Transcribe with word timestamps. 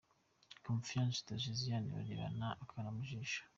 Confiance 0.67 1.17
na 1.27 1.35
Josiane 1.43 1.87
barebana 1.95 2.47
akana 2.63 2.89
mu 2.95 3.01
jisho. 3.09 3.41